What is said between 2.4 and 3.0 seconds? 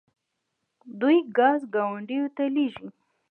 لیږي.